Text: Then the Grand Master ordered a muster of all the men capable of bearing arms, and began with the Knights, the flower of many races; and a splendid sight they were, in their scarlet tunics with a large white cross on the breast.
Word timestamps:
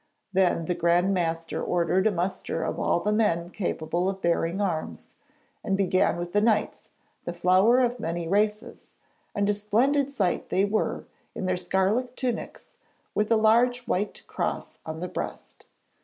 Then 0.33 0.65
the 0.65 0.73
Grand 0.73 1.13
Master 1.13 1.63
ordered 1.63 2.07
a 2.07 2.11
muster 2.11 2.63
of 2.63 2.79
all 2.79 3.01
the 3.01 3.11
men 3.13 3.51
capable 3.51 4.09
of 4.09 4.19
bearing 4.19 4.59
arms, 4.59 5.13
and 5.63 5.77
began 5.77 6.17
with 6.17 6.33
the 6.33 6.41
Knights, 6.41 6.89
the 7.25 7.33
flower 7.33 7.77
of 7.81 7.99
many 7.99 8.27
races; 8.27 8.93
and 9.35 9.47
a 9.47 9.53
splendid 9.53 10.09
sight 10.09 10.49
they 10.49 10.65
were, 10.65 11.05
in 11.35 11.45
their 11.45 11.55
scarlet 11.55 12.17
tunics 12.17 12.71
with 13.13 13.31
a 13.31 13.35
large 13.37 13.81
white 13.85 14.23
cross 14.25 14.79
on 14.87 15.01
the 15.01 15.07
breast. 15.07 15.67